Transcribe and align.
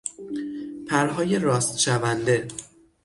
پرهای 0.87 1.39
راست 1.39 1.77
شونده 1.79 2.47